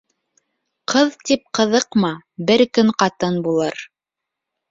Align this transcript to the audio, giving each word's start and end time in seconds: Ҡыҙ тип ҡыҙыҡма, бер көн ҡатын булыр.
Ҡыҙ 0.93 1.11
тип 1.29 1.43
ҡыҙыҡма, 1.59 2.11
бер 2.51 2.65
көн 2.77 2.91
ҡатын 3.05 3.39
булыр. 3.49 3.85